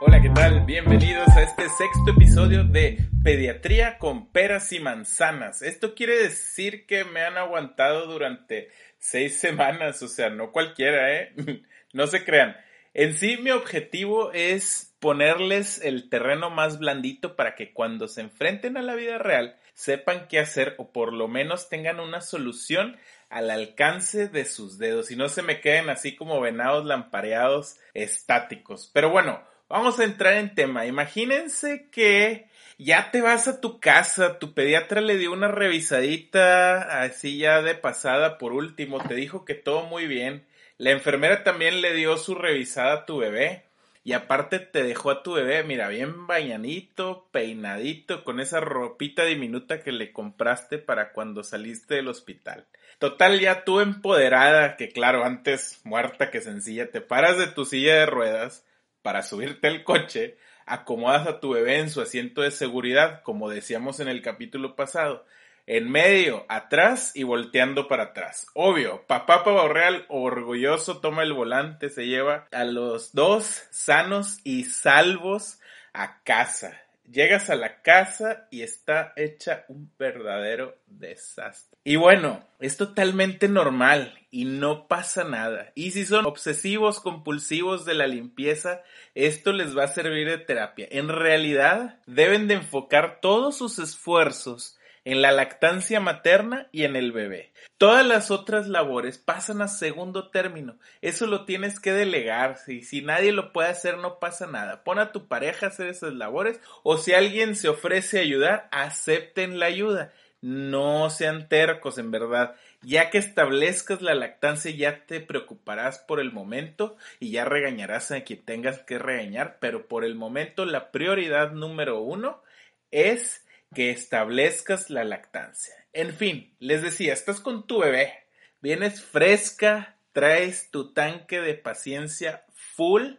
[0.00, 0.64] Hola, ¿qué tal?
[0.64, 5.60] Bienvenidos a este sexto episodio de Pediatría con peras y manzanas.
[5.60, 8.68] Esto quiere decir que me han aguantado durante
[8.98, 11.32] seis semanas, o sea, no cualquiera, ¿eh?
[11.92, 12.56] no se crean.
[12.94, 18.76] En sí, mi objetivo es ponerles el terreno más blandito para que cuando se enfrenten
[18.76, 22.96] a la vida real sepan qué hacer o por lo menos tengan una solución
[23.30, 28.90] al alcance de sus dedos y no se me queden así como venados lampareados estáticos.
[28.94, 30.86] Pero bueno, Vamos a entrar en tema.
[30.86, 37.36] Imagínense que ya te vas a tu casa, tu pediatra le dio una revisadita así
[37.36, 40.46] ya de pasada por último, te dijo que todo muy bien.
[40.78, 43.64] La enfermera también le dio su revisada a tu bebé.
[44.04, 49.82] Y aparte te dejó a tu bebé, mira, bien bañanito, peinadito, con esa ropita diminuta
[49.82, 52.64] que le compraste para cuando saliste del hospital.
[52.98, 57.96] Total, ya tú empoderada, que claro, antes muerta que sencilla, te paras de tu silla
[57.96, 58.64] de ruedas,
[59.02, 64.00] para subirte al coche, acomodas a tu bebé en su asiento de seguridad, como decíamos
[64.00, 65.24] en el capítulo pasado,
[65.66, 68.46] en medio, atrás y volteando para atrás.
[68.54, 74.64] Obvio, papá pavo real orgulloso toma el volante, se lleva a los dos sanos y
[74.64, 75.60] salvos
[75.92, 76.80] a casa.
[77.10, 81.78] Llegas a la casa y está hecha un verdadero desastre.
[81.84, 85.72] Y bueno, es totalmente normal y no pasa nada.
[85.74, 88.82] Y si son obsesivos compulsivos de la limpieza,
[89.14, 90.86] esto les va a servir de terapia.
[90.90, 94.77] En realidad, deben de enfocar todos sus esfuerzos
[95.08, 97.50] en la lactancia materna y en el bebé.
[97.78, 100.76] Todas las otras labores pasan a segundo término.
[101.00, 102.58] Eso lo tienes que delegar.
[102.58, 104.84] Si, si nadie lo puede hacer, no pasa nada.
[104.84, 108.68] Pon a tu pareja a hacer esas labores o si alguien se ofrece a ayudar,
[108.70, 110.12] acepten la ayuda.
[110.42, 112.54] No sean tercos, en verdad.
[112.82, 118.24] Ya que establezcas la lactancia, ya te preocuparás por el momento y ya regañarás a
[118.24, 122.42] quien tengas que regañar, pero por el momento la prioridad número uno
[122.90, 125.74] es que establezcas la lactancia.
[125.92, 128.12] En fin, les decía, estás con tu bebé,
[128.60, 133.14] vienes fresca, traes tu tanque de paciencia full,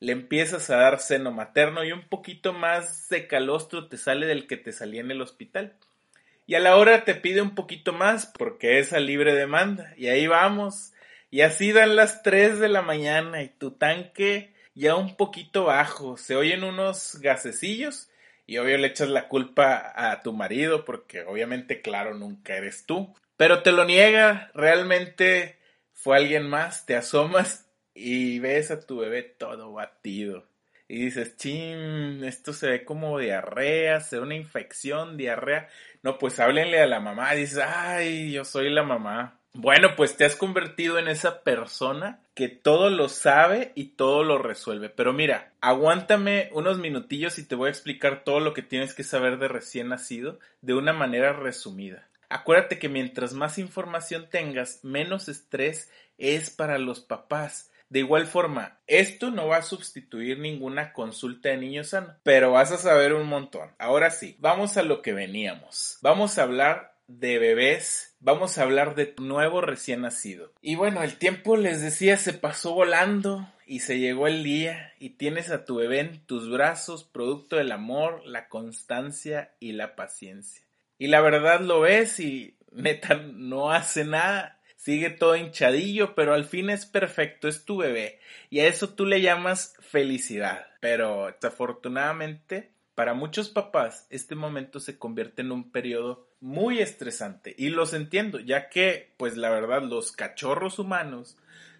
[0.00, 4.46] le empiezas a dar seno materno y un poquito más de calostro te sale del
[4.46, 5.76] que te salía en el hospital.
[6.46, 9.92] Y a la hora te pide un poquito más porque es a libre demanda.
[9.96, 10.92] Y ahí vamos.
[11.30, 16.16] Y así dan las 3 de la mañana y tu tanque ya un poquito bajo.
[16.16, 18.10] Se oyen unos gasecillos
[18.46, 23.14] y obvio le echas la culpa a tu marido porque obviamente, claro, nunca eres tú.
[23.36, 25.58] Pero te lo niega, realmente
[25.92, 30.46] fue alguien más, te asomas y ves a tu bebé todo batido.
[30.88, 35.68] Y dices, ching, esto se ve como diarrea, se ve una infección, diarrea.
[36.02, 37.32] No, pues háblenle a la mamá.
[37.34, 39.40] Dices, ay, yo soy la mamá.
[39.58, 44.36] Bueno, pues te has convertido en esa persona que todo lo sabe y todo lo
[44.36, 44.90] resuelve.
[44.90, 49.02] Pero mira, aguántame unos minutillos y te voy a explicar todo lo que tienes que
[49.02, 52.06] saber de recién nacido de una manera resumida.
[52.28, 57.70] Acuérdate que mientras más información tengas, menos estrés es para los papás.
[57.88, 62.72] De igual forma, esto no va a sustituir ninguna consulta de niño sano, pero vas
[62.72, 63.70] a saber un montón.
[63.78, 65.96] Ahora sí, vamos a lo que veníamos.
[66.02, 70.52] Vamos a hablar de bebés, vamos a hablar de nuevo recién nacido.
[70.60, 75.10] Y bueno, el tiempo les decía se pasó volando y se llegó el día y
[75.10, 80.62] tienes a tu bebé en tus brazos, producto del amor, la constancia y la paciencia.
[80.98, 86.44] Y la verdad lo ves y neta no hace nada, sigue todo hinchadillo, pero al
[86.44, 88.20] fin es perfecto, es tu bebé.
[88.50, 90.66] Y a eso tú le llamas felicidad.
[90.80, 97.70] Pero desafortunadamente para muchos papás, este momento se convierte en un periodo muy estresante y
[97.70, 101.36] los entiendo, ya que, pues la verdad, los cachorros humanos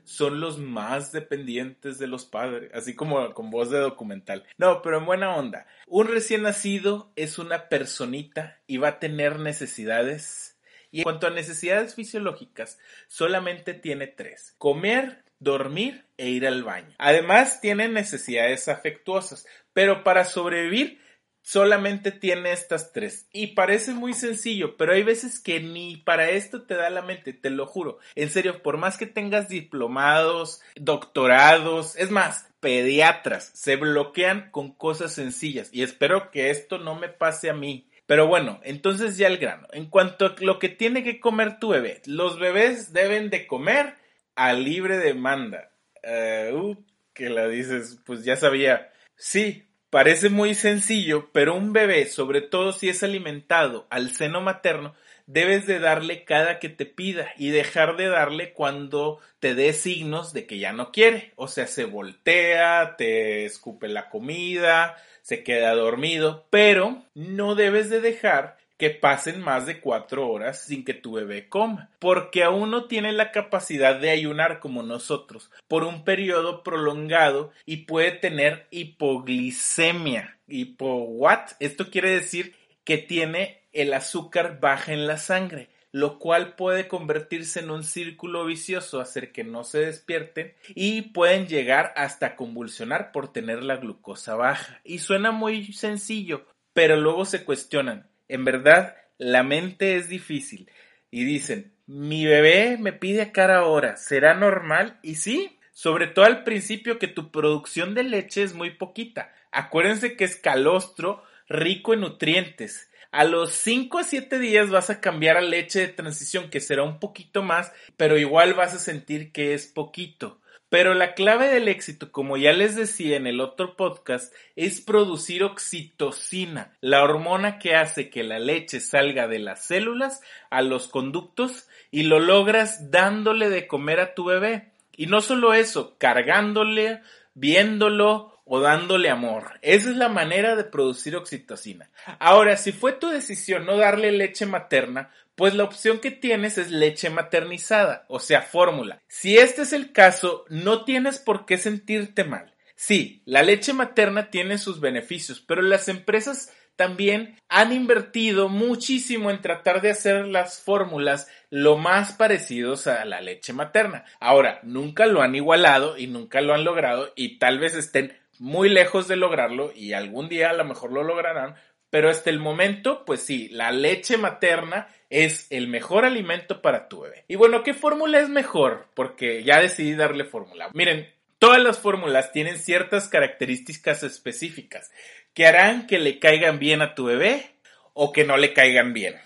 [0.06, 4.44] son los más dependientes de los padres, así como con voz de documental.
[4.56, 5.66] No, pero en buena onda.
[5.88, 10.56] Un recién nacido es una personita y va a tener necesidades.
[10.92, 12.78] Y en cuanto a necesidades fisiológicas,
[13.08, 14.54] solamente tiene tres.
[14.58, 16.94] Comer, dormir e ir al baño.
[16.98, 21.00] Además, tiene necesidades afectuosas, pero para sobrevivir
[21.46, 23.28] solamente tiene estas tres.
[23.32, 27.32] Y parece muy sencillo, pero hay veces que ni para esto te da la mente,
[27.32, 27.98] te lo juro.
[28.16, 35.12] En serio, por más que tengas diplomados, doctorados, es más, pediatras, se bloquean con cosas
[35.12, 35.68] sencillas.
[35.72, 37.88] Y espero que esto no me pase a mí.
[38.06, 39.68] Pero bueno, entonces ya el grano.
[39.72, 43.94] En cuanto a lo que tiene que comer tu bebé, los bebés deben de comer
[44.34, 45.70] a libre demanda.
[46.02, 46.76] Eh, uh,
[47.14, 48.92] que la dices, pues ya sabía.
[49.14, 49.65] Sí,
[49.96, 54.94] parece muy sencillo, pero un bebé, sobre todo si es alimentado al seno materno,
[55.24, 60.34] debes de darle cada que te pida y dejar de darle cuando te dé signos
[60.34, 61.32] de que ya no quiere.
[61.36, 68.02] O sea, se voltea, te escupe la comida, se queda dormido, pero no debes de
[68.02, 72.86] dejar que pasen más de cuatro horas sin que tu bebé coma, porque aún no
[72.86, 80.38] tiene la capacidad de ayunar como nosotros por un periodo prolongado y puede tener hipoglicemia.
[80.48, 81.52] ¿Hipo what?
[81.58, 87.60] Esto quiere decir que tiene el azúcar baja en la sangre, lo cual puede convertirse
[87.60, 93.32] en un círculo vicioso, hacer que no se despierten y pueden llegar hasta convulsionar por
[93.32, 94.80] tener la glucosa baja.
[94.84, 100.70] Y suena muy sencillo, pero luego se cuestionan, en verdad, la mente es difícil.
[101.10, 104.98] Y dicen, mi bebé me pide a cada hora, ¿será normal?
[105.02, 109.32] Y sí, sobre todo al principio que tu producción de leche es muy poquita.
[109.52, 112.90] Acuérdense que es calostro rico en nutrientes.
[113.12, 116.82] A los 5 a 7 días vas a cambiar a leche de transición, que será
[116.82, 120.40] un poquito más, pero igual vas a sentir que es poquito.
[120.68, 125.44] Pero la clave del éxito, como ya les decía en el otro podcast, es producir
[125.44, 131.68] oxitocina, la hormona que hace que la leche salga de las células a los conductos
[131.92, 134.72] y lo logras dándole de comer a tu bebé.
[134.96, 137.00] Y no solo eso, cargándole,
[137.34, 139.58] viéndolo o dándole amor.
[139.60, 141.90] Esa es la manera de producir oxitocina.
[142.18, 146.70] Ahora, si fue tu decisión no darle leche materna, pues la opción que tienes es
[146.70, 149.02] leche maternizada, o sea, fórmula.
[149.08, 152.54] Si este es el caso, no tienes por qué sentirte mal.
[152.76, 159.40] Sí, la leche materna tiene sus beneficios, pero las empresas también han invertido muchísimo en
[159.40, 164.04] tratar de hacer las fórmulas lo más parecidos a la leche materna.
[164.20, 168.68] Ahora, nunca lo han igualado y nunca lo han logrado y tal vez estén muy
[168.68, 171.56] lejos de lograrlo y algún día a lo mejor lo lograrán,
[171.90, 177.02] pero hasta el momento, pues sí, la leche materna es el mejor alimento para tu
[177.02, 177.24] bebé.
[177.28, 178.88] Y bueno, ¿qué fórmula es mejor?
[178.94, 180.68] Porque ya decidí darle fórmula.
[180.74, 184.90] Miren, todas las fórmulas tienen ciertas características específicas
[185.32, 187.50] que harán que le caigan bien a tu bebé
[187.92, 189.16] o que no le caigan bien.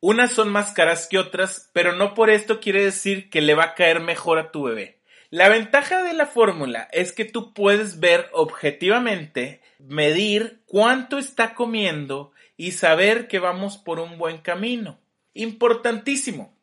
[0.00, 3.64] Unas son más caras que otras, pero no por esto quiere decir que le va
[3.64, 4.97] a caer mejor a tu bebé.
[5.30, 12.32] La ventaja de la fórmula es que tú puedes ver objetivamente, medir cuánto está comiendo
[12.56, 14.98] y saber que vamos por un buen camino.
[15.34, 16.56] Importantísimo.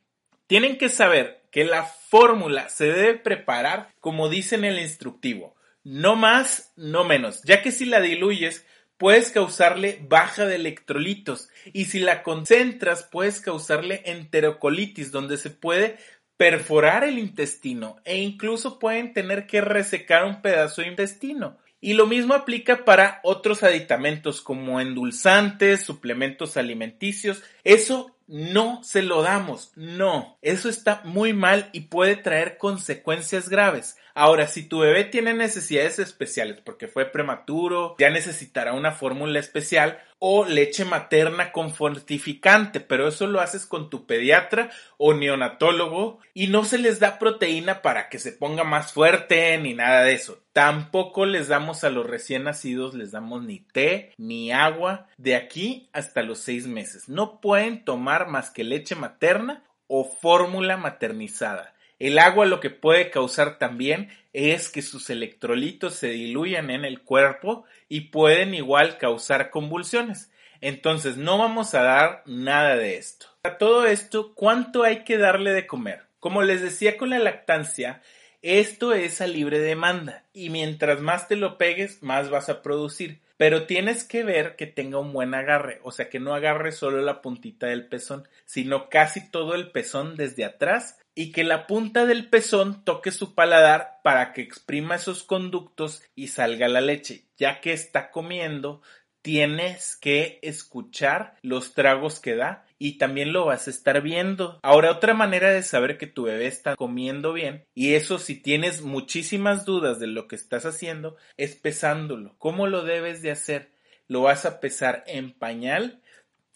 [0.48, 5.56] Tienen que saber que la fórmula se debe preparar como dice en el instructivo.
[5.84, 8.66] No más, no menos, ya que si la diluyes
[8.98, 15.98] puedes causarle baja de electrolitos y si la concentras puedes causarle enterocolitis donde se puede
[16.38, 21.58] perforar el intestino e incluso pueden tener que resecar un pedazo de intestino.
[21.82, 27.44] Y lo mismo aplica para otros aditamentos como endulzantes, suplementos alimenticios.
[27.64, 30.40] Eso no se lo damos, no.
[30.42, 33.98] Eso está muy mal y puede traer consecuencias graves.
[34.18, 40.00] Ahora, si tu bebé tiene necesidades especiales porque fue prematuro, ya necesitará una fórmula especial
[40.20, 46.48] o leche materna con fortificante, pero eso lo haces con tu pediatra o neonatólogo y
[46.48, 50.40] no se les da proteína para que se ponga más fuerte ni nada de eso.
[50.54, 55.90] Tampoco les damos a los recién nacidos, les damos ni té ni agua de aquí
[55.92, 57.10] hasta los seis meses.
[57.10, 61.75] No pueden tomar más que leche materna o fórmula maternizada.
[62.00, 67.02] El agua lo que puede causar también es que sus electrolitos se diluyan en el
[67.02, 70.30] cuerpo y pueden igual causar convulsiones.
[70.60, 73.28] Entonces no vamos a dar nada de esto.
[73.44, 76.04] A todo esto, ¿cuánto hay que darle de comer?
[76.20, 78.02] Como les decía con la lactancia,
[78.42, 83.22] esto es a libre demanda y mientras más te lo pegues, más vas a producir.
[83.38, 87.02] Pero tienes que ver que tenga un buen agarre, o sea que no agarre solo
[87.02, 92.06] la puntita del pezón, sino casi todo el pezón desde atrás y que la punta
[92.06, 97.26] del pezón toque su paladar para que exprima esos conductos y salga la leche.
[97.38, 98.82] Ya que está comiendo,
[99.26, 104.60] tienes que escuchar los tragos que da y también lo vas a estar viendo.
[104.62, 108.84] Ahora, otra manera de saber que tu bebé está comiendo bien, y eso si tienes
[108.84, 112.36] muchísimas dudas de lo que estás haciendo, es pesándolo.
[112.38, 113.72] ¿Cómo lo debes de hacer?
[114.08, 116.04] Lo vas a pesar en pañal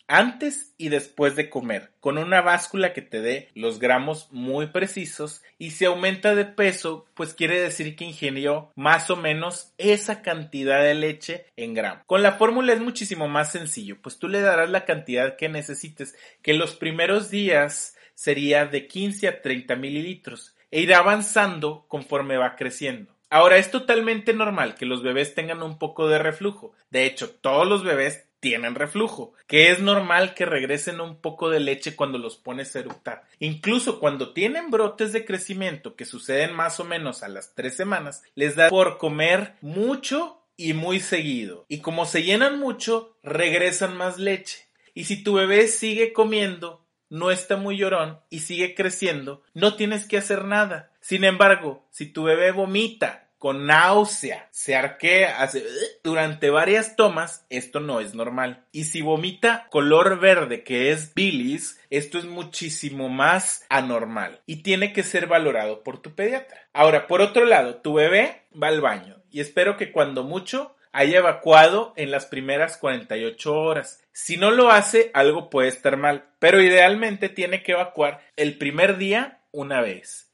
[0.10, 5.44] antes y después de comer, con una báscula que te dé los gramos muy precisos
[5.60, 10.84] y si aumenta de peso, pues quiere decir que ingirió más o menos esa cantidad
[10.84, 12.04] de leche en gramos.
[12.08, 16.16] Con la fórmula es muchísimo más sencillo, pues tú le darás la cantidad que necesites,
[16.42, 22.56] que los primeros días sería de 15 a 30 mililitros e irá avanzando conforme va
[22.56, 23.16] creciendo.
[23.32, 26.74] Ahora es totalmente normal que los bebés tengan un poco de reflujo.
[26.90, 31.60] De hecho, todos los bebés tienen reflujo, que es normal que regresen un poco de
[31.60, 33.24] leche cuando los pones a eructar.
[33.40, 38.24] Incluso cuando tienen brotes de crecimiento que suceden más o menos a las tres semanas,
[38.36, 41.66] les da por comer mucho y muy seguido.
[41.70, 44.68] Y como se llenan mucho, regresan más leche.
[44.94, 50.08] Y si tu bebé sigue comiendo, no está muy llorón y sigue creciendo, no tienes
[50.08, 50.92] que hacer nada.
[51.02, 55.64] Sin embargo, si tu bebé vomita con náusea, se arquea, hace
[56.04, 58.66] durante varias tomas, esto no es normal.
[58.74, 64.92] Y si vomita color verde, que es bilis, esto es muchísimo más anormal y tiene
[64.92, 66.68] que ser valorado por tu pediatra.
[66.74, 71.20] Ahora, por otro lado, tu bebé va al baño y espero que cuando mucho haya
[71.20, 74.04] evacuado en las primeras 48 horas.
[74.12, 78.98] Si no lo hace, algo puede estar mal, pero idealmente tiene que evacuar el primer
[78.98, 80.29] día una vez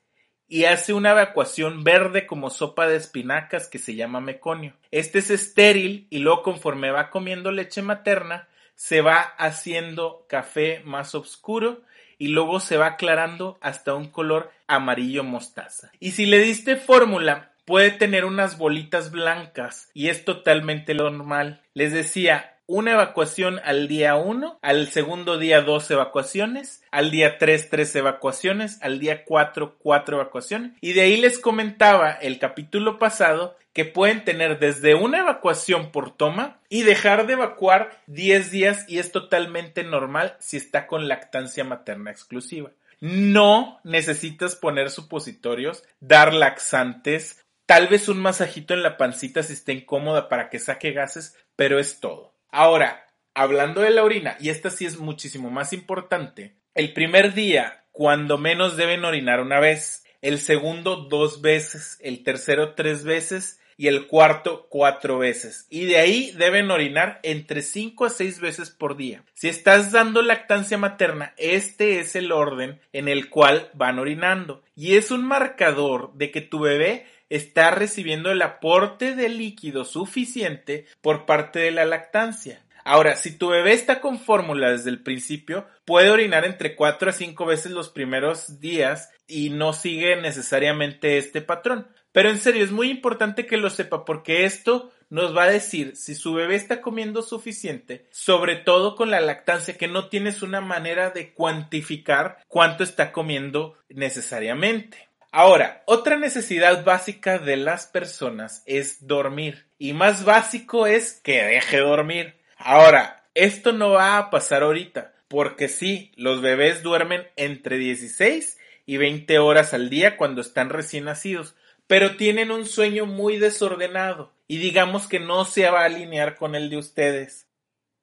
[0.47, 4.73] y hace una evacuación verde como sopa de espinacas que se llama meconio.
[4.91, 11.15] Este es estéril y luego conforme va comiendo leche materna se va haciendo café más
[11.15, 11.81] oscuro
[12.17, 15.91] y luego se va aclarando hasta un color amarillo mostaza.
[15.99, 21.61] Y si le diste fórmula, puede tener unas bolitas blancas y es totalmente normal.
[21.73, 27.69] Les decía, una evacuación al día 1, al segundo día dos evacuaciones, al día 3
[27.69, 30.71] tres evacuaciones, al día 4 cuatro evacuaciones.
[30.81, 36.15] Y de ahí les comentaba el capítulo pasado que pueden tener desde una evacuación por
[36.15, 41.65] toma y dejar de evacuar 10 días y es totalmente normal si está con lactancia
[41.65, 42.71] materna exclusiva.
[43.01, 49.73] No necesitas poner supositorios, dar laxantes, tal vez un masajito en la pancita si está
[49.73, 52.34] incómoda para que saque gases, pero es todo.
[52.51, 57.85] Ahora, hablando de la orina, y esta sí es muchísimo más importante, el primer día,
[57.91, 63.87] cuando menos deben orinar una vez, el segundo dos veces, el tercero tres veces y
[63.87, 65.67] el cuarto cuatro veces.
[65.69, 69.23] Y de ahí deben orinar entre cinco a seis veces por día.
[69.33, 74.63] Si estás dando lactancia materna, este es el orden en el cual van orinando.
[74.75, 80.85] Y es un marcador de que tu bebé está recibiendo el aporte de líquido suficiente
[81.01, 82.65] por parte de la lactancia.
[82.87, 87.13] Ahora, si tu bebé está con fórmula desde el principio, puede orinar entre 4 a
[87.13, 91.87] 5 veces los primeros días y no sigue necesariamente este patrón.
[92.11, 95.95] Pero en serio, es muy importante que lo sepa porque esto nos va a decir
[95.95, 100.61] si su bebé está comiendo suficiente, sobre todo con la lactancia, que no tienes una
[100.61, 105.09] manera de cuantificar cuánto está comiendo necesariamente.
[105.37, 109.65] Ahora, otra necesidad básica de las personas es dormir.
[109.77, 112.35] Y más básico es que deje dormir.
[112.55, 118.95] Ahora, esto no va a pasar ahorita, porque sí, los bebés duermen entre 16 y
[118.95, 121.53] 20 horas al día cuando están recién nacidos,
[121.85, 126.55] pero tienen un sueño muy desordenado y digamos que no se va a alinear con
[126.55, 127.45] el de ustedes.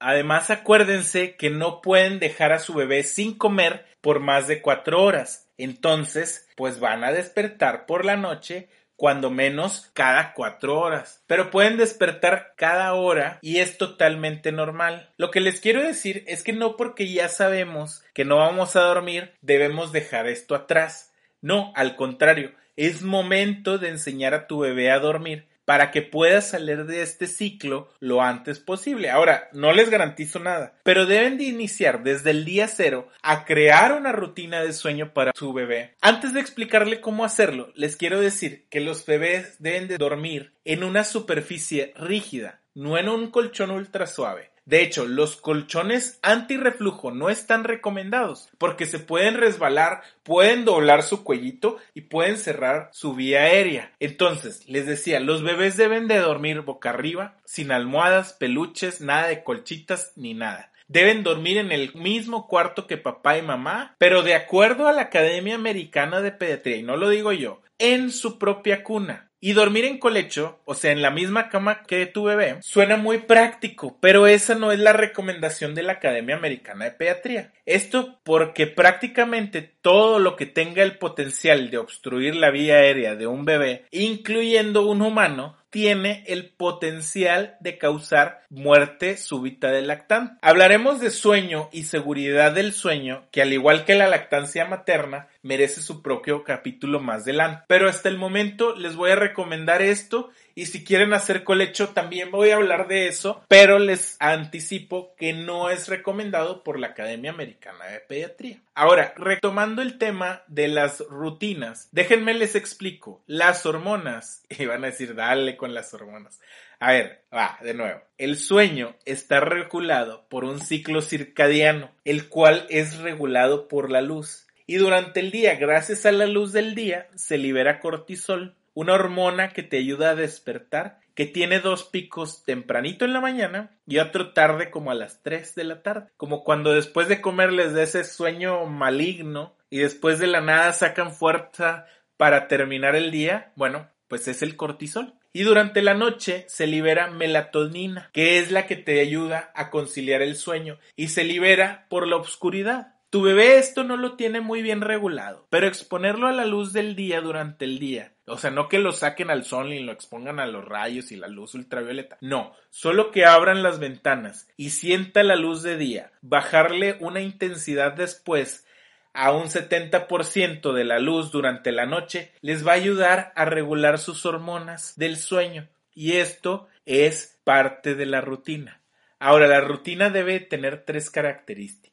[0.02, 5.02] Además, acuérdense que no pueden dejar a su bebé sin comer por más de cuatro
[5.02, 5.48] horas.
[5.58, 11.22] Entonces, pues van a despertar por la noche cuando menos cada cuatro horas.
[11.26, 15.12] Pero pueden despertar cada hora y es totalmente normal.
[15.16, 18.80] Lo que les quiero decir es que no porque ya sabemos que no vamos a
[18.82, 21.12] dormir debemos dejar esto atrás.
[21.40, 26.40] No, al contrario, es momento de enseñar a tu bebé a dormir para que pueda
[26.40, 29.10] salir de este ciclo lo antes posible.
[29.10, 33.92] Ahora, no les garantizo nada, pero deben de iniciar desde el día cero a crear
[33.92, 35.94] una rutina de sueño para su bebé.
[36.00, 40.84] Antes de explicarle cómo hacerlo, les quiero decir que los bebés deben de dormir en
[40.84, 44.51] una superficie rígida, no en un colchón ultra suave.
[44.64, 51.24] De hecho, los colchones antirreflujo no están recomendados porque se pueden resbalar, pueden doblar su
[51.24, 53.92] cuellito y pueden cerrar su vía aérea.
[53.98, 59.42] Entonces, les decía, los bebés deben de dormir boca arriba, sin almohadas, peluches, nada de
[59.42, 64.34] colchitas ni nada deben dormir en el mismo cuarto que papá y mamá, pero de
[64.34, 68.84] acuerdo a la Academia Americana de Pediatría, y no lo digo yo, en su propia
[68.84, 69.31] cuna.
[69.44, 73.18] Y dormir en colecho, o sea, en la misma cama que tu bebé, suena muy
[73.18, 77.52] práctico, pero esa no es la recomendación de la Academia Americana de Pediatría.
[77.66, 83.26] Esto porque prácticamente todo lo que tenga el potencial de obstruir la vía aérea de
[83.26, 90.34] un bebé, incluyendo un humano, tiene el potencial de causar muerte súbita del lactante.
[90.42, 95.80] Hablaremos de sueño y seguridad del sueño, que al igual que la lactancia materna, merece
[95.80, 97.64] su propio capítulo más adelante.
[97.68, 102.30] Pero hasta el momento les voy a recomendar esto y si quieren hacer colecho también
[102.30, 107.30] voy a hablar de eso, pero les anticipo que no es recomendado por la Academia
[107.30, 108.60] Americana de Pediatría.
[108.74, 113.22] Ahora, retomando el tema de las rutinas, déjenme les explico.
[113.26, 116.40] Las hormonas, y van a decir, dale con las hormonas.
[116.78, 118.00] A ver, va, de nuevo.
[118.18, 124.48] El sueño está regulado por un ciclo circadiano, el cual es regulado por la luz.
[124.66, 129.50] Y durante el día, gracias a la luz del día, se libera cortisol, una hormona
[129.50, 134.32] que te ayuda a despertar, que tiene dos picos tempranito en la mañana y otro
[134.32, 138.04] tarde como a las 3 de la tarde, como cuando después de comerles de ese
[138.04, 141.86] sueño maligno y después de la nada sacan fuerza
[142.16, 145.14] para terminar el día, bueno, pues es el cortisol.
[145.34, 150.20] Y durante la noche se libera melatonina, que es la que te ayuda a conciliar
[150.20, 152.96] el sueño y se libera por la oscuridad.
[153.08, 156.96] Tu bebé esto no lo tiene muy bien regulado, pero exponerlo a la luz del
[156.96, 160.40] día durante el día, o sea, no que lo saquen al sol y lo expongan
[160.40, 165.22] a los rayos y la luz ultravioleta, no, solo que abran las ventanas y sienta
[165.22, 168.66] la luz de día, bajarle una intensidad después
[169.14, 173.98] a un 70% de la luz durante la noche les va a ayudar a regular
[173.98, 175.68] sus hormonas del sueño.
[175.94, 178.80] Y esto es parte de la rutina.
[179.18, 181.91] Ahora, la rutina debe tener tres características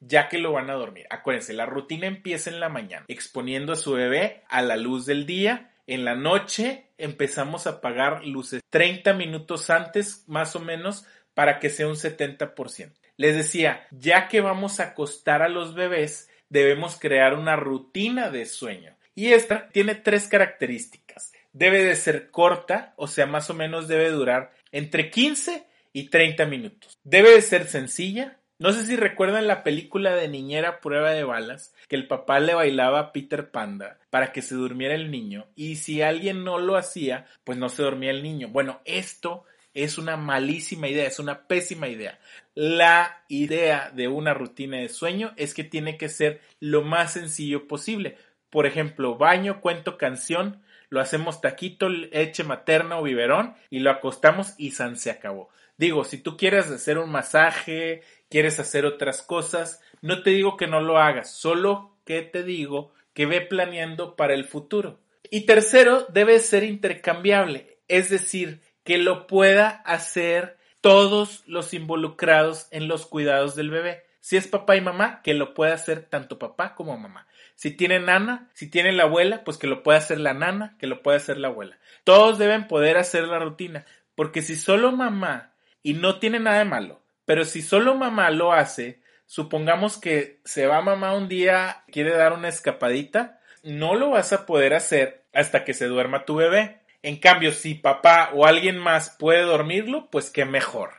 [0.00, 1.06] ya que lo van a dormir.
[1.10, 5.26] Acuérdense, la rutina empieza en la mañana, exponiendo a su bebé a la luz del
[5.26, 5.72] día.
[5.86, 11.70] En la noche empezamos a apagar luces 30 minutos antes, más o menos, para que
[11.70, 12.92] sea un 70%.
[13.16, 18.46] Les decía, ya que vamos a acostar a los bebés, debemos crear una rutina de
[18.46, 18.96] sueño.
[19.14, 21.32] Y esta tiene tres características.
[21.52, 26.44] Debe de ser corta, o sea, más o menos debe durar entre 15 y 30
[26.44, 26.98] minutos.
[27.02, 31.74] Debe de ser sencilla, no sé si recuerdan la película de Niñera Prueba de Balas,
[31.88, 35.76] que el papá le bailaba a Peter Panda para que se durmiera el niño, y
[35.76, 38.48] si alguien no lo hacía, pues no se dormía el niño.
[38.48, 39.44] Bueno, esto
[39.74, 42.18] es una malísima idea, es una pésima idea.
[42.54, 47.68] La idea de una rutina de sueño es que tiene que ser lo más sencillo
[47.68, 48.16] posible.
[48.48, 54.54] Por ejemplo, baño, cuento, canción, lo hacemos taquito, leche materna o biberón y lo acostamos
[54.56, 55.50] y san se acabó.
[55.76, 60.66] Digo, si tú quieres hacer un masaje, quieres hacer otras cosas, no te digo que
[60.66, 65.00] no lo hagas, solo que te digo que ve planeando para el futuro.
[65.30, 72.86] Y tercero, debe ser intercambiable, es decir, que lo pueda hacer todos los involucrados en
[72.86, 74.04] los cuidados del bebé.
[74.20, 77.26] Si es papá y mamá, que lo pueda hacer tanto papá como mamá.
[77.54, 80.86] Si tiene nana, si tiene la abuela, pues que lo pueda hacer la nana, que
[80.86, 81.78] lo pueda hacer la abuela.
[82.04, 86.64] Todos deben poder hacer la rutina, porque si solo mamá y no tiene nada de
[86.64, 87.02] malo.
[87.26, 92.32] Pero si solo mamá lo hace, supongamos que se va mamá un día, quiere dar
[92.32, 96.80] una escapadita, no lo vas a poder hacer hasta que se duerma tu bebé.
[97.02, 100.90] En cambio, si papá o alguien más puede dormirlo, pues qué mejor.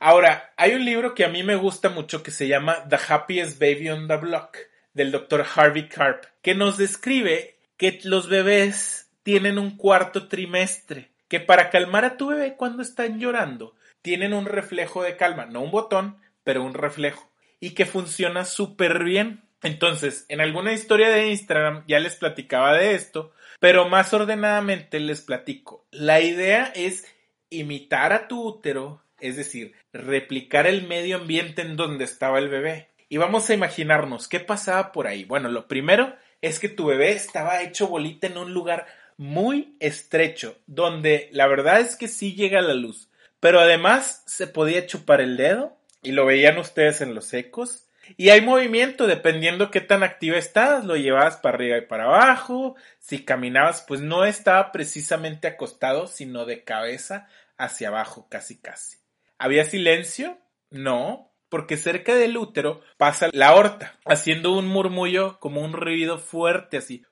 [0.00, 3.58] Ahora, hay un libro que a mí me gusta mucho que se llama The Happiest
[3.58, 4.58] Baby on the Block,
[4.94, 11.40] del doctor Harvey Karp, que nos describe que los bebés tienen un cuarto trimestre, que
[11.40, 13.74] para calmar a tu bebé cuando están llorando,
[14.08, 19.04] tienen un reflejo de calma, no un botón, pero un reflejo, y que funciona súper
[19.04, 19.42] bien.
[19.62, 25.20] Entonces, en alguna historia de Instagram ya les platicaba de esto, pero más ordenadamente les
[25.20, 25.84] platico.
[25.90, 27.04] La idea es
[27.50, 32.88] imitar a tu útero, es decir, replicar el medio ambiente en donde estaba el bebé.
[33.10, 35.26] Y vamos a imaginarnos qué pasaba por ahí.
[35.26, 38.86] Bueno, lo primero es que tu bebé estaba hecho bolita en un lugar
[39.18, 43.07] muy estrecho, donde la verdad es que sí llega la luz,
[43.40, 47.84] pero además se podía chupar el dedo y lo veían ustedes en los ecos.
[48.16, 52.74] Y hay movimiento dependiendo qué tan activa estás, lo llevabas para arriba y para abajo,
[52.98, 58.96] si caminabas pues no estaba precisamente acostado, sino de cabeza hacia abajo casi casi.
[59.36, 60.38] ¿Había silencio?
[60.70, 66.78] No, porque cerca del útero pasa la aorta, haciendo un murmullo como un ruido fuerte
[66.78, 67.04] así.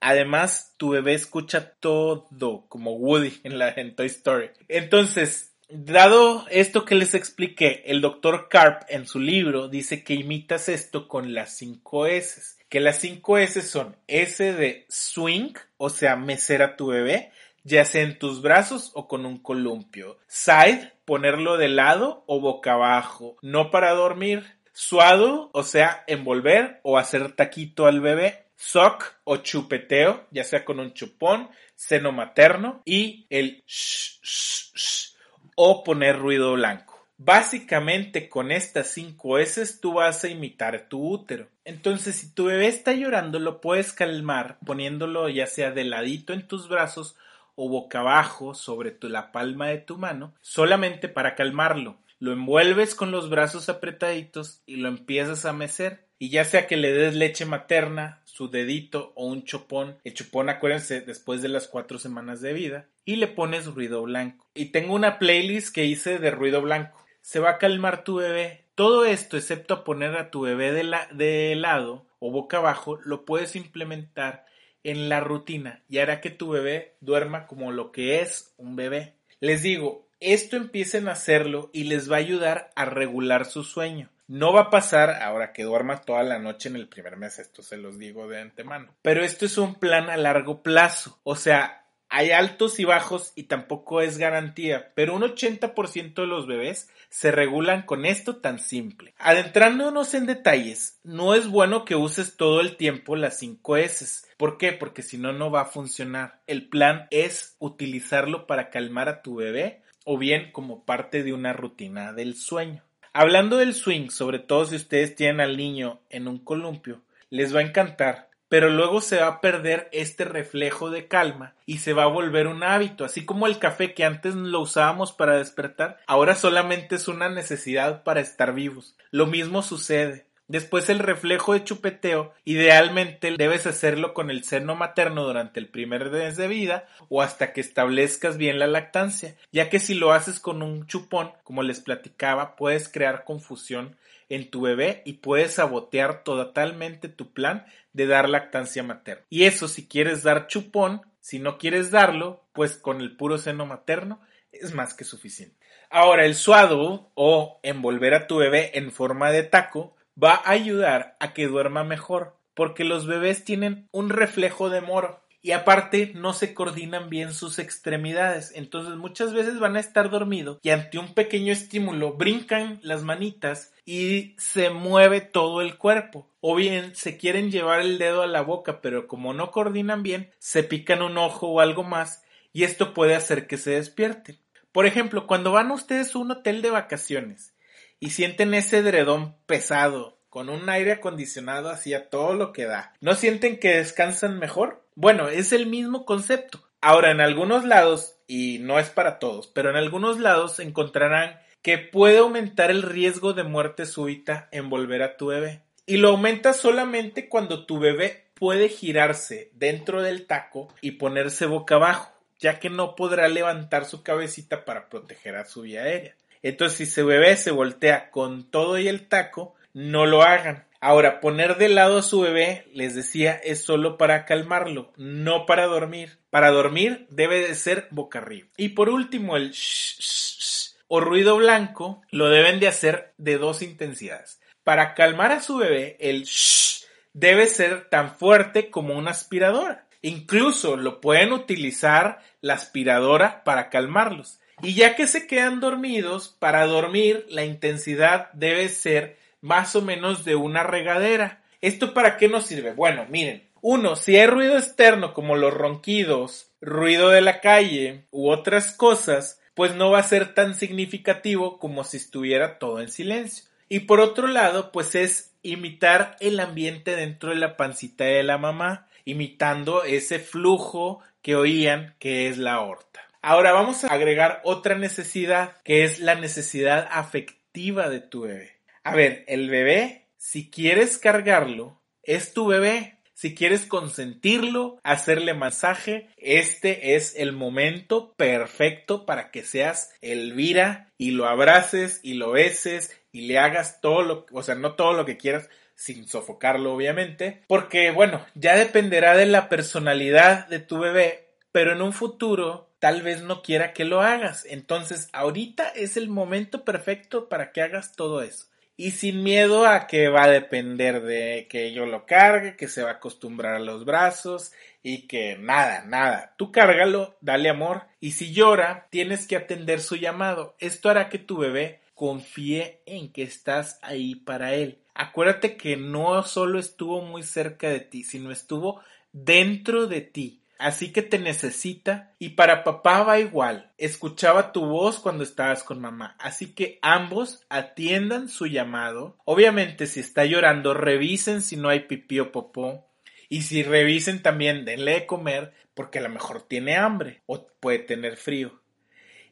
[0.00, 2.28] Además, tu bebé escucha todo,
[2.68, 4.50] como Woody en la en Toy Story.
[4.68, 10.68] Entonces, dado esto que les expliqué, el doctor Carp en su libro dice que imitas
[10.68, 12.56] esto con las 5 S.
[12.68, 17.30] Que las 5 S son S de swing, o sea, mecer a tu bebé,
[17.62, 20.18] ya sea en tus brazos o con un columpio.
[20.28, 24.58] Side, ponerlo de lado o boca abajo, no para dormir.
[24.72, 28.46] Suado, o sea, envolver o hacer taquito al bebé.
[28.60, 35.16] Sock o chupeteo, ya sea con un chupón, seno materno y el sh, sh, sh,
[35.56, 37.08] o poner ruido blanco.
[37.16, 41.48] Básicamente con estas cinco S tú vas a imitar tu útero.
[41.64, 46.46] Entonces si tu bebé está llorando lo puedes calmar poniéndolo ya sea de ladito en
[46.46, 47.16] tus brazos
[47.54, 51.98] o boca abajo sobre la palma de tu mano solamente para calmarlo.
[52.18, 56.09] Lo envuelves con los brazos apretaditos y lo empiezas a mecer.
[56.20, 60.48] Y ya sea que le des leche materna, su dedito o un chupón, el chupón
[60.48, 64.46] acuérdense después de las cuatro semanas de vida, y le pones ruido blanco.
[64.54, 68.64] Y tengo una playlist que hice de ruido blanco se va a calmar tu bebé.
[68.74, 73.24] Todo esto, excepto poner a tu bebé de, la, de lado o boca abajo, lo
[73.24, 74.46] puedes implementar
[74.82, 79.14] en la rutina y hará que tu bebé duerma como lo que es un bebé.
[79.40, 84.10] Les digo, esto empiecen a hacerlo y les va a ayudar a regular su sueño.
[84.30, 87.64] No va a pasar ahora que duermas toda la noche en el primer mes, esto
[87.64, 88.94] se los digo de antemano.
[89.02, 91.18] Pero esto es un plan a largo plazo.
[91.24, 96.46] O sea, hay altos y bajos y tampoco es garantía, pero un 80% de los
[96.46, 99.14] bebés se regulan con esto tan simple.
[99.18, 104.28] Adentrándonos en detalles, no es bueno que uses todo el tiempo las 5 S.
[104.36, 104.72] ¿Por qué?
[104.72, 106.40] Porque si no, no va a funcionar.
[106.46, 111.52] El plan es utilizarlo para calmar a tu bebé o bien como parte de una
[111.52, 112.84] rutina del sueño.
[113.12, 117.60] Hablando del swing, sobre todo si ustedes tienen al niño en un columpio, les va
[117.60, 122.02] a encantar pero luego se va a perder este reflejo de calma y se va
[122.02, 126.34] a volver un hábito, así como el café que antes lo usábamos para despertar, ahora
[126.34, 128.96] solamente es una necesidad para estar vivos.
[129.12, 130.26] Lo mismo sucede.
[130.50, 136.10] Después el reflejo de chupeteo, idealmente debes hacerlo con el seno materno durante el primer
[136.10, 140.40] mes de vida o hasta que establezcas bien la lactancia, ya que si lo haces
[140.40, 143.94] con un chupón, como les platicaba, puedes crear confusión
[144.28, 149.24] en tu bebé y puedes sabotear totalmente tu plan de dar lactancia materna.
[149.30, 153.66] Y eso si quieres dar chupón, si no quieres darlo, pues con el puro seno
[153.66, 155.54] materno es más que suficiente.
[155.90, 161.16] Ahora, el suado o envolver a tu bebé en forma de taco va a ayudar
[161.20, 166.32] a que duerma mejor, porque los bebés tienen un reflejo de moro y aparte no
[166.32, 168.52] se coordinan bien sus extremidades.
[168.54, 173.72] Entonces muchas veces van a estar dormidos y ante un pequeño estímulo brincan las manitas
[173.84, 176.28] y se mueve todo el cuerpo.
[176.40, 180.30] O bien se quieren llevar el dedo a la boca, pero como no coordinan bien,
[180.38, 184.38] se pican un ojo o algo más y esto puede hacer que se despierten.
[184.72, 187.54] Por ejemplo, cuando van ustedes a un hotel de vacaciones
[188.00, 193.14] y sienten ese edredón pesado, con un aire acondicionado hacia todo lo que da, ¿no
[193.14, 194.84] sienten que descansan mejor?
[194.94, 196.66] Bueno, es el mismo concepto.
[196.80, 201.78] Ahora, en algunos lados, y no es para todos, pero en algunos lados encontrarán que
[201.78, 205.62] puede aumentar el riesgo de muerte súbita en volver a tu bebé.
[205.84, 211.74] Y lo aumenta solamente cuando tu bebé puede girarse dentro del taco y ponerse boca
[211.74, 216.16] abajo, ya que no podrá levantar su cabecita para proteger a su vía aérea.
[216.42, 220.66] Entonces, si su bebé se voltea con todo y el taco, no lo hagan.
[220.80, 225.66] Ahora, poner de lado a su bebé, les decía, es solo para calmarlo, no para
[225.66, 226.18] dormir.
[226.30, 228.48] Para dormir debe de ser boca arriba.
[228.56, 233.60] Y por último, el shh, shh, o ruido blanco lo deben de hacer de dos
[233.60, 234.40] intensidades.
[234.64, 239.86] Para calmar a su bebé, el shh debe ser tan fuerte como una aspiradora.
[240.00, 244.40] Incluso lo pueden utilizar la aspiradora para calmarlos.
[244.62, 250.24] Y ya que se quedan dormidos, para dormir la intensidad debe ser más o menos
[250.24, 251.42] de una regadera.
[251.60, 252.72] ¿Esto para qué nos sirve?
[252.72, 258.30] Bueno, miren, uno, si hay ruido externo como los ronquidos, ruido de la calle u
[258.30, 263.44] otras cosas, pues no va a ser tan significativo como si estuviera todo en silencio.
[263.68, 268.38] Y por otro lado, pues es imitar el ambiente dentro de la pancita de la
[268.38, 273.00] mamá, imitando ese flujo que oían que es la aorta.
[273.22, 278.56] Ahora vamos a agregar otra necesidad, que es la necesidad afectiva de tu bebé.
[278.82, 282.96] A ver, el bebé, si quieres cargarlo, es tu bebé.
[283.12, 291.10] Si quieres consentirlo, hacerle masaje, este es el momento perfecto para que seas Elvira y
[291.10, 295.04] lo abraces y lo beses y le hagas todo lo, o sea, no todo lo
[295.04, 301.28] que quieras, sin sofocarlo obviamente, porque bueno, ya dependerá de la personalidad de tu bebé,
[301.52, 304.44] pero en un futuro tal vez no quiera que lo hagas.
[304.44, 309.86] Entonces, ahorita es el momento perfecto para que hagas todo eso y sin miedo a
[309.86, 313.60] que va a depender de que yo lo cargue, que se va a acostumbrar a
[313.60, 316.34] los brazos y que nada, nada.
[316.38, 320.56] Tú cárgalo, dale amor y si llora, tienes que atender su llamado.
[320.60, 324.78] Esto hará que tu bebé confíe en que estás ahí para él.
[324.94, 328.80] Acuérdate que no solo estuvo muy cerca de ti, sino estuvo
[329.12, 330.39] dentro de ti.
[330.60, 333.72] Así que te necesita y para papá va igual.
[333.78, 336.16] Escuchaba tu voz cuando estabas con mamá.
[336.18, 339.16] Así que ambos atiendan su llamado.
[339.24, 342.86] Obviamente si está llorando, revisen si no hay pipí o popó.
[343.30, 347.78] Y si revisen también, denle de comer porque a lo mejor tiene hambre o puede
[347.78, 348.60] tener frío.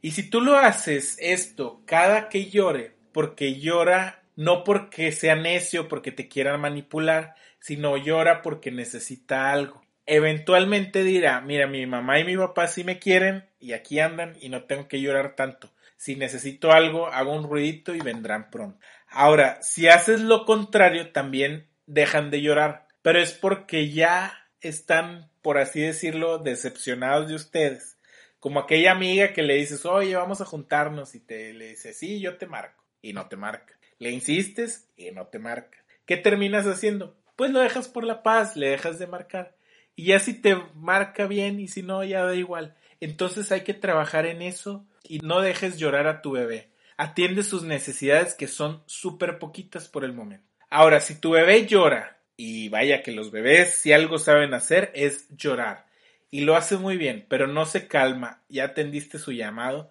[0.00, 5.88] Y si tú lo haces esto cada que llore, porque llora no porque sea necio,
[5.88, 9.82] porque te quieran manipular, sino llora porque necesita algo.
[10.10, 14.48] Eventualmente dirá, mira, mi mamá y mi papá sí me quieren y aquí andan y
[14.48, 15.70] no tengo que llorar tanto.
[15.98, 18.78] Si necesito algo, hago un ruidito y vendrán pronto.
[19.10, 25.58] Ahora, si haces lo contrario, también dejan de llorar, pero es porque ya están, por
[25.58, 27.98] así decirlo, decepcionados de ustedes.
[28.40, 32.18] Como aquella amiga que le dices, oye, vamos a juntarnos y te le dice, sí,
[32.18, 33.78] yo te marco y no te marca.
[33.98, 35.84] Le insistes y no te marca.
[36.06, 37.14] ¿Qué terminas haciendo?
[37.36, 39.57] Pues lo dejas por la paz, le dejas de marcar.
[39.98, 42.76] Y ya si te marca bien y si no, ya da igual.
[43.00, 46.68] Entonces hay que trabajar en eso y no dejes llorar a tu bebé.
[46.96, 50.46] Atiende sus necesidades que son súper poquitas por el momento.
[50.70, 55.26] Ahora, si tu bebé llora, y vaya que los bebés si algo saben hacer es
[55.36, 55.86] llorar,
[56.30, 59.90] y lo hace muy bien, pero no se calma, ya atendiste su llamado,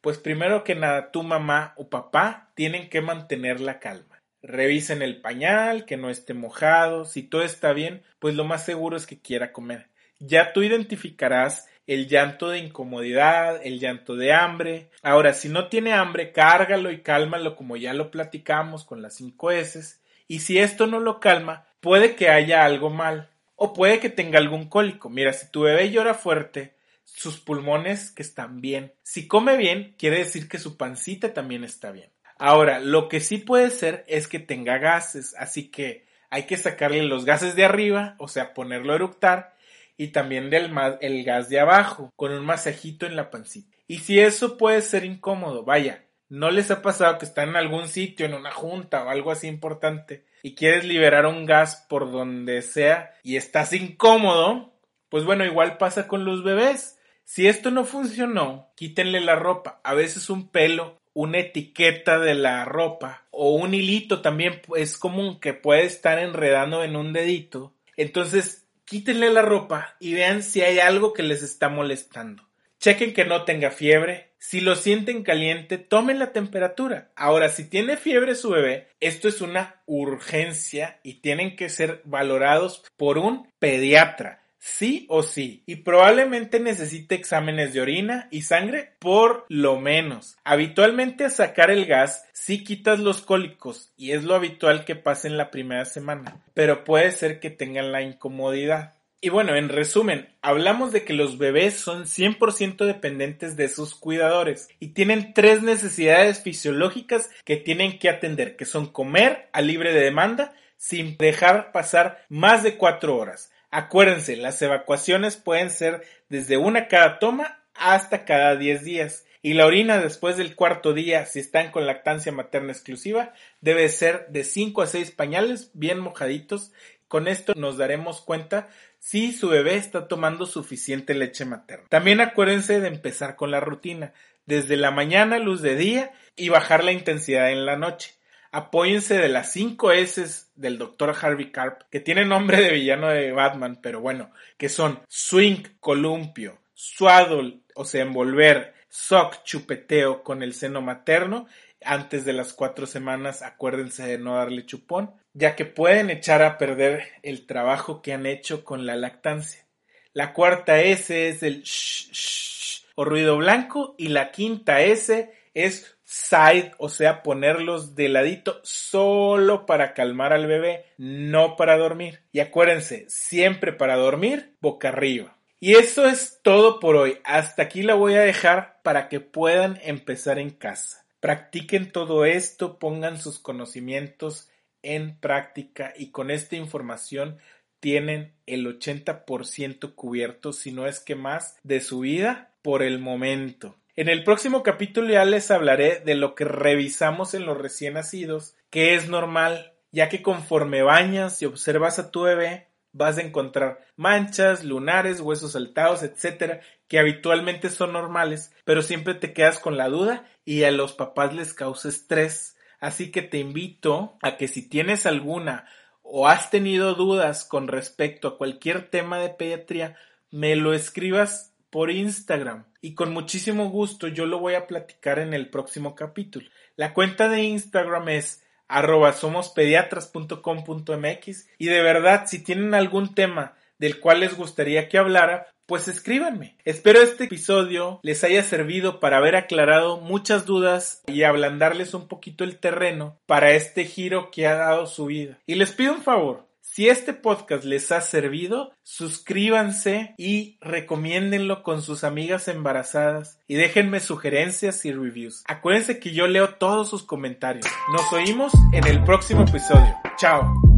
[0.00, 4.13] pues primero que nada tu mamá o papá tienen que mantener la calma.
[4.46, 8.94] Revisen el pañal, que no esté mojado, si todo está bien, pues lo más seguro
[8.94, 9.88] es que quiera comer.
[10.18, 14.90] Ya tú identificarás el llanto de incomodidad, el llanto de hambre.
[15.02, 19.50] Ahora, si no tiene hambre, cárgalo y cálmalo como ya lo platicamos con las cinco
[19.50, 19.96] S.
[20.28, 24.38] Y si esto no lo calma, puede que haya algo mal o puede que tenga
[24.38, 25.08] algún cólico.
[25.08, 28.92] Mira, si tu bebé llora fuerte, sus pulmones que están bien.
[29.02, 32.13] Si come bien, quiere decir que su pancita también está bien.
[32.38, 37.02] Ahora, lo que sí puede ser es que tenga gases, así que hay que sacarle
[37.04, 39.54] los gases de arriba, o sea, ponerlo a eructar,
[39.96, 43.76] y también del el gas de abajo, con un masajito en la pancita.
[43.86, 47.86] Y si eso puede ser incómodo, vaya, ¿no les ha pasado que están en algún
[47.86, 52.62] sitio, en una junta o algo así importante, y quieres liberar un gas por donde
[52.62, 54.74] sea y estás incómodo?
[55.08, 56.98] Pues bueno, igual pasa con los bebés.
[57.22, 59.80] Si esto no funcionó, quítenle la ropa.
[59.84, 65.40] A veces un pelo, una etiqueta de la ropa o un hilito también es común
[65.40, 67.72] que puede estar enredando en un dedito.
[67.96, 72.42] Entonces, quítenle la ropa y vean si hay algo que les está molestando.
[72.80, 74.32] Chequen que no tenga fiebre.
[74.38, 77.10] Si lo sienten caliente, tomen la temperatura.
[77.16, 82.84] Ahora, si tiene fiebre su bebé, esto es una urgencia y tienen que ser valorados
[82.98, 89.44] por un pediatra sí o sí, y probablemente necesite exámenes de orina y sangre por
[89.48, 90.38] lo menos.
[90.42, 95.36] Habitualmente sacar el gas sí quitas los cólicos y es lo habitual que pase en
[95.36, 98.94] la primera semana, pero puede ser que tengan la incomodidad.
[99.20, 104.68] Y bueno, en resumen, hablamos de que los bebés son 100% dependientes de sus cuidadores
[104.80, 110.00] y tienen tres necesidades fisiológicas que tienen que atender, que son comer a libre de
[110.00, 116.86] demanda sin dejar pasar más de cuatro horas, Acuérdense, las evacuaciones pueden ser desde una
[116.86, 119.26] cada toma hasta cada 10 días.
[119.42, 124.28] Y la orina después del cuarto día, si están con lactancia materna exclusiva, debe ser
[124.28, 126.70] de 5 a 6 pañales bien mojaditos.
[127.08, 128.68] Con esto nos daremos cuenta
[129.00, 131.88] si su bebé está tomando suficiente leche materna.
[131.88, 134.12] También acuérdense de empezar con la rutina,
[134.46, 138.14] desde la mañana luz de día y bajar la intensidad en la noche
[138.54, 141.14] apóyense de las 5 S del Dr.
[141.20, 146.60] Harvey Carp, que tiene nombre de villano de Batman, pero bueno, que son swing, columpio,
[146.72, 151.48] swaddle, o sea, envolver, sock, chupeteo con el seno materno.
[151.84, 156.56] Antes de las cuatro semanas, acuérdense de no darle chupón, ya que pueden echar a
[156.56, 159.66] perder el trabajo que han hecho con la lactancia.
[160.12, 166.70] La cuarta S es el shh o ruido blanco y la quinta S es side,
[166.78, 172.20] o sea, ponerlos de ladito solo para calmar al bebé, no para dormir.
[172.30, 175.36] Y acuérdense, siempre para dormir, boca arriba.
[175.58, 177.18] Y eso es todo por hoy.
[177.24, 181.04] Hasta aquí la voy a dejar para que puedan empezar en casa.
[181.18, 184.48] Practiquen todo esto, pongan sus conocimientos
[184.82, 187.38] en práctica y con esta información
[187.80, 193.76] tienen el 80% cubierto, si no es que más, de su vida por el momento.
[193.96, 198.56] En el próximo capítulo ya les hablaré de lo que revisamos en los recién nacidos,
[198.68, 203.86] que es normal, ya que conforme bañas y observas a tu bebé, vas a encontrar
[203.94, 209.88] manchas, lunares, huesos saltados, etcétera, que habitualmente son normales, pero siempre te quedas con la
[209.88, 212.56] duda y a los papás les causa estrés.
[212.80, 215.68] Así que te invito a que si tienes alguna
[216.02, 219.96] o has tenido dudas con respecto a cualquier tema de pediatría,
[220.32, 225.34] me lo escribas por Instagram y con muchísimo gusto yo lo voy a platicar en
[225.34, 226.48] el próximo capítulo.
[226.76, 233.98] La cuenta de Instagram es arroba somospediatras.com.mx y de verdad si tienen algún tema del
[233.98, 236.56] cual les gustaría que hablara, pues escríbanme.
[236.64, 242.44] Espero este episodio les haya servido para haber aclarado muchas dudas y ablandarles un poquito
[242.44, 245.40] el terreno para este giro que ha dado su vida.
[245.44, 246.46] Y les pido un favor.
[246.66, 254.00] Si este podcast les ha servido, suscríbanse y recomiéndenlo con sus amigas embarazadas y déjenme
[254.00, 255.44] sugerencias y reviews.
[255.46, 257.66] Acuérdense que yo leo todos sus comentarios.
[257.92, 259.94] Nos oímos en el próximo episodio.
[260.16, 260.73] Chao.